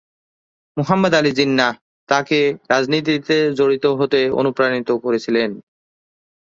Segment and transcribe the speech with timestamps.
[0.77, 1.71] মুহাম্মদ আলী জিন্নাহ
[2.09, 2.39] তাকে
[2.71, 5.49] রাজনীতিতে জড়িত হতে অনুপ্রাণিত করেছিলেন।